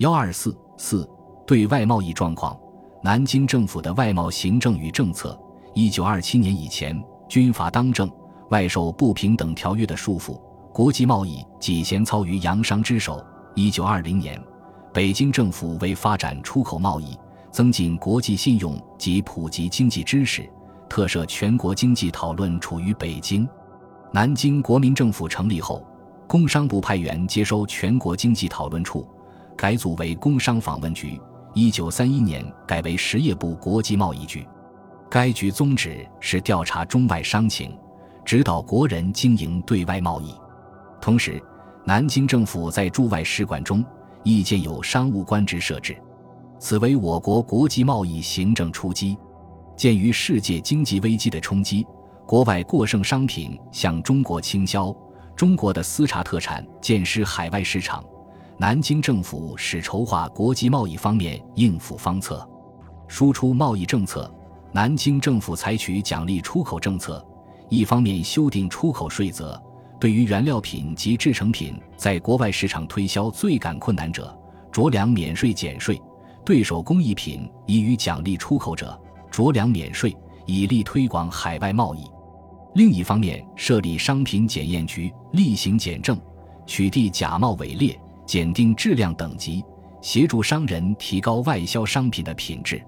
[0.00, 1.06] 幺二四四
[1.46, 2.58] 对外贸易状况，
[3.02, 5.38] 南京政府的外贸行政与政策。
[5.74, 8.10] 一九二七年以前，军阀当政，
[8.48, 10.40] 外受不平等条约的束缚，
[10.72, 13.22] 国际贸易几闲操于洋商之手。
[13.54, 14.42] 一九二零年，
[14.90, 17.14] 北京政府为发展出口贸易、
[17.50, 20.50] 增进国际信用及普及经济知识，
[20.88, 23.46] 特设全国经济讨论处于北京。
[24.14, 25.86] 南京国民政府成立后，
[26.26, 29.06] 工商部派员接收全国经济讨论处。
[29.60, 31.20] 改组为工商访问局，
[31.52, 34.48] 一九三一年改为实业部国际贸易局。
[35.10, 37.76] 该局宗旨是调查中外商情，
[38.24, 40.34] 指导国人经营对外贸易。
[40.98, 41.38] 同时，
[41.84, 43.84] 南京政府在驻外使馆中
[44.22, 45.94] 亦建有商务官职设置，
[46.58, 49.14] 此为我国国际贸易行政初基。
[49.76, 51.86] 鉴于世界经济危机的冲击，
[52.26, 54.90] 国外过剩商品向中国倾销，
[55.36, 58.02] 中国的私茶特产渐失海外市场。
[58.60, 62.46] 南京政府使筹划国际贸易方面应付方策，
[63.08, 64.30] 输出贸易政策。
[64.70, 67.26] 南京政府采取奖励出口政策，
[67.70, 69.58] 一方面修订出口税则，
[69.98, 74.38] 对于原料品及制成品在国外市场推销最感困难者，
[74.70, 75.96] 着量免税减税；
[76.44, 78.94] 对手工艺品宜予奖励出口者，
[79.30, 82.04] 着量免税，以利推广海外贸易。
[82.74, 86.20] 另一方面，设立商品检验局，例行检证，
[86.66, 87.98] 取缔假冒伪劣。
[88.30, 89.60] 检定质量等级，
[90.00, 92.80] 协助商人提高外销商品的品质。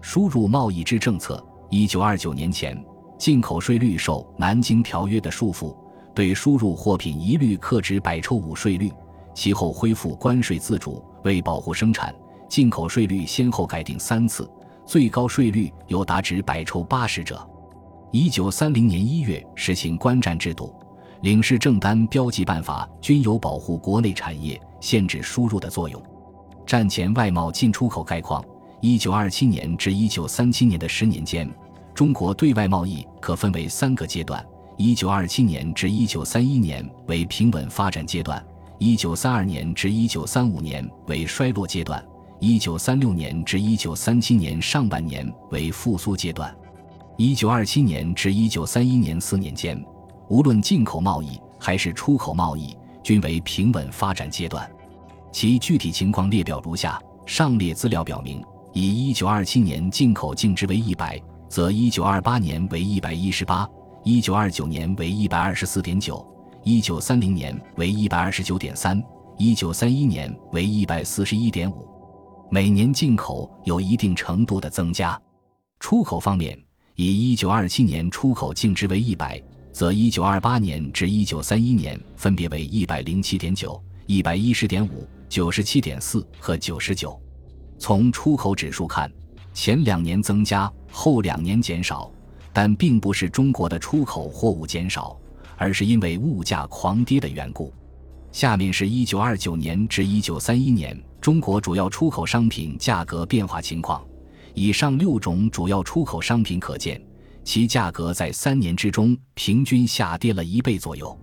[0.00, 2.80] 输入贸易之政策，一九二九年前，
[3.18, 5.76] 进口税率受《南京条约》的束缚，
[6.14, 8.92] 对输入货品一律克制百抽五税率。
[9.34, 12.14] 其后恢复关税自主，为保护生产，
[12.48, 14.48] 进口税率先后改定三次，
[14.86, 17.44] 最高税率有达至百抽八十者。
[18.12, 20.72] 一九三零年一月实行关站制度，
[21.22, 24.56] 领事证单标记办法均有保护国内产业。
[24.80, 26.02] 限制输入的作用。
[26.66, 28.44] 战前外贸进出口概况：
[28.80, 31.48] 一九二七年至一九三七年的十年间，
[31.94, 34.44] 中国对外贸易可分为三个阶段：
[34.76, 38.38] 一九二七年至一九三一年为平稳发展阶段；
[38.78, 42.00] 一九三二年至一九三五年为衰落阶段；
[42.40, 46.54] 一九三六年至一九三七年上半年为复苏阶段。
[47.16, 49.82] 一九二七年至一九三一年四年间，
[50.28, 52.76] 无论进口贸易还是出口贸易。
[53.02, 54.68] 均为平稳发展阶段，
[55.36, 56.98] 其具体情况列表如下。
[57.26, 58.42] 上列资料表明，
[58.72, 63.68] 以一九二七年进口净值为一百，则一九二八年为一百一十八
[64.02, 66.26] 一九二九年为一百二十四点九
[66.64, 68.98] 一九三零年为一百二十九点三
[69.36, 71.86] 一九三一年为一百四十一点五。
[72.50, 75.20] 每年进口有一定程度的增加。
[75.80, 76.58] 出口方面，
[76.94, 79.38] 以一九二七年出口净值为一百。
[79.70, 87.20] 则一九二八年至一九三一年分别为一百零七点九、一百一十点五、九十七点四和九十九。
[87.78, 89.10] 从出口指数看，
[89.52, 92.10] 前两年增加，后两年减少，
[92.52, 95.18] 但并不是中国的出口货物减少，
[95.56, 97.72] 而是因为物价狂跌的缘故。
[98.32, 104.04] 下面是一九二九年至一九三一年中国主要出口商品价格变化情况。
[104.54, 107.00] 以上六种主要出口商品可见。
[107.44, 111.16] 其价格在三年之中平均下跌了一倍左右，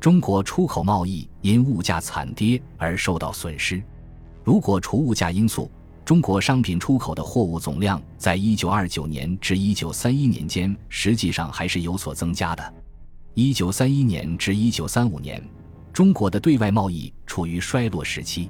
[0.00, 3.82] 中国出口贸易因物价惨跌而受到损失。
[4.44, 5.68] 如果除物价因素，
[6.04, 12.74] 中国商品出口的货物总量在一九二九年至一九三一年间实际上还是有所增加的。
[13.34, 15.42] 一九三一年至一九三五年，
[15.92, 18.48] 中国的对外贸易处于衰落时期。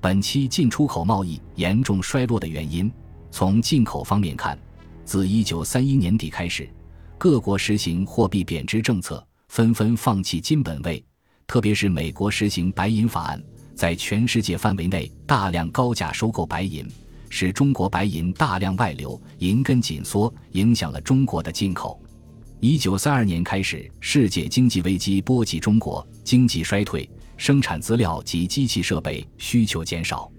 [0.00, 2.90] 本期进出口贸易严重衰落的原因，
[3.30, 4.58] 从进口方面看。
[5.04, 6.68] 自一九三一年底开始，
[7.16, 11.04] 各国实行货币贬值政策，纷纷放弃金本位。
[11.44, 13.42] 特别是美国实行白银法案，
[13.74, 16.86] 在全世界范围内大量高价收购白银，
[17.28, 22.00] 使中国白银大量外流，银根紧缩，影响了中国的进口。
[22.60, 30.30] 一九三二年开始，世界经济危机波及中国，经济衰退，生产资料及机器设备需求减少。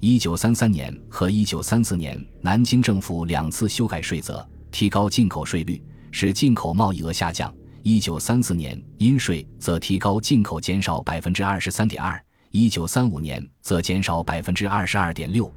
[0.00, 5.80] 一九三三年和一九三四年，南京政府两次修改税则，提高进口税率，
[6.10, 7.54] 使进口贸易额下降。
[7.82, 12.18] 一九三四年，因税则提高进口减少百分之二十三点二；
[12.50, 15.50] 一九三五年则减少百分之二十二点六。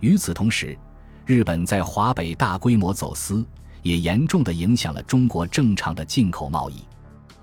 [0.00, 0.76] 与此同时，
[1.24, 3.44] 日本在华北大规模走私，
[3.82, 6.76] 也严重的影响了中国正常的进口贸易。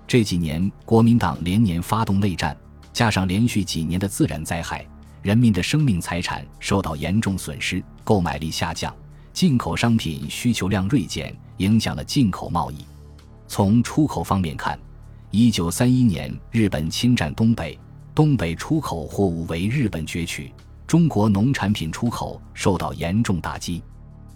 [0.06, 2.56] 这几年，国民党连年发动内战，
[2.92, 4.86] 加上连续几年的自然灾害。
[5.22, 8.94] 人民的生命财产受到严重损失，购买力下降，
[9.32, 12.84] 进口商品需求量锐减，影响了进口贸易。
[13.54, 14.80] 从出口方面看，
[15.30, 17.78] 一九三一年日本侵占东北，
[18.14, 20.50] 东北出口货物为日本攫取，
[20.86, 23.82] 中国农产品出口受到严重打击。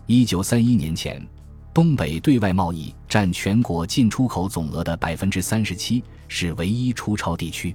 [0.05, 1.27] 一九三一年前，
[1.73, 7.75] 东北对外贸易占全国进出口总额的百分之三十七，是唯一出超地区。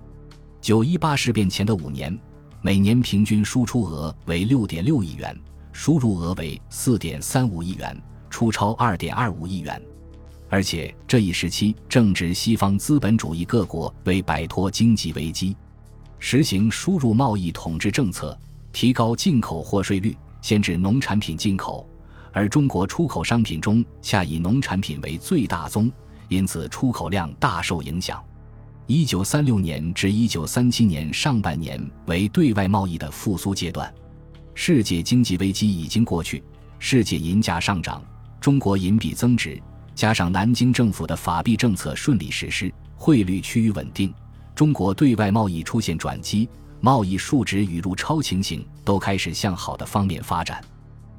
[0.61, 2.15] 九一八事变前的五年，
[2.61, 5.35] 每年平均输出额为六点六亿元，
[5.71, 7.99] 输入额为四点三五亿元，
[8.29, 9.81] 出超二点二五亿元。
[10.51, 15.55] 而且这一时期正值西方资本主义各国为摆脱经济危机，
[16.19, 18.37] 实行输入贸易统治政策，
[18.73, 21.87] 提高进口货税率，限制农产品进口。
[22.33, 25.89] 而中国出口商品中，恰以农产品为最大宗，
[26.27, 28.21] 因此出口量大受影响。
[28.87, 33.89] 一九三六年至一九三七年上半年为对外贸易的复苏阶段，
[34.53, 36.43] 世界经济危机已经过去，
[36.77, 38.03] 世界银价上涨，
[38.41, 39.57] 中国银币增值。
[40.01, 44.11] 加上南京政府的法币政策顺利实施，汇率趋于稳定，
[44.55, 46.49] 中国对外贸易出现转机，
[46.79, 50.59] 贸易数值与入超情形都开始向好的方面发展。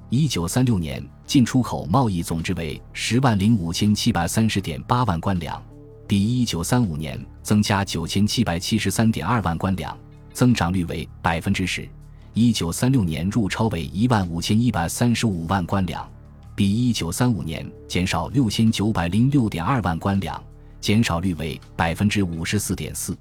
[0.08, 5.62] 一九三六年进出口贸易总值为十万零五千七百三十点八万官两，
[6.08, 9.96] 比一九三五年增加九千七百七十三点二万官两，
[10.32, 11.88] 增长率为百分之十。
[12.34, 16.04] 一九三六年入超为一万五千一百三十五万官两。
[16.54, 20.42] 比一九三五年减少六千九百零六点二万官两，
[20.80, 23.16] 减少率为百分之五十四点四。